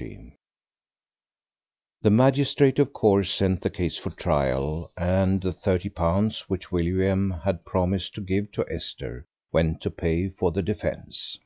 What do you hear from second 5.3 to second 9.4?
the thirty pounds which William had promised to give to Esther